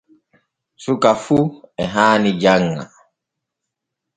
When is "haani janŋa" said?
1.93-2.83